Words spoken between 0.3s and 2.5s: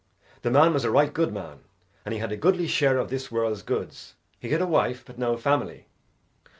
The man was a right good man, and he had a